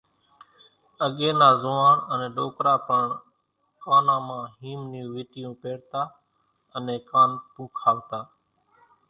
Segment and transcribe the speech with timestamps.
[1.05, 3.03] اڳيَ نا زوئاڻ انين ڏوڪرا پڻ
[3.83, 6.01] ڪانان مان هيم نِيون ويٽِيون پيرتا
[6.77, 8.19] انين ڪان پُونکاوتا۔